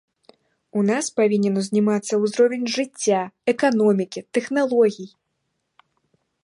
[0.79, 3.19] У нас павінен узнімацца ўзровень жыцця,
[3.55, 5.09] эканомікі, тэхналогій.